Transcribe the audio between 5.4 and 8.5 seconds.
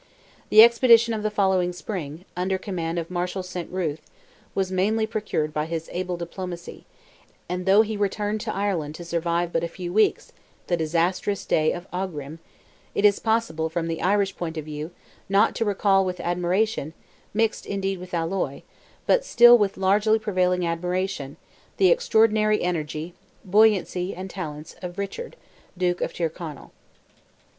by his able diplomacy, and though he returned